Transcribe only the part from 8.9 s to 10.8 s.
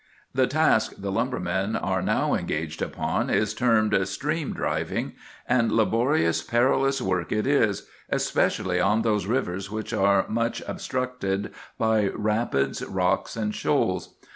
those rivers which are much